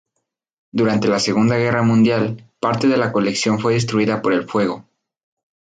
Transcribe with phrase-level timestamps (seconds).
[0.71, 4.83] Durante la Segunda Guerra Mundial, parte de la colección fue destruida por el fuego.